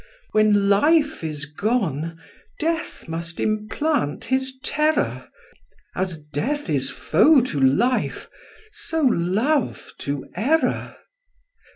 [0.31, 2.19] When life is gone,
[2.59, 5.29] death must implant his terror:
[5.95, 8.27] As death is foe to life,
[8.71, 10.95] so love to error.